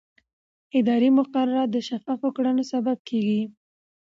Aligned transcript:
اداري 0.79 1.09
مقررات 1.17 1.69
د 1.71 1.77
شفافو 1.87 2.27
کړنو 2.35 2.63
سبب 2.71 2.97
کېږي. 3.09 3.41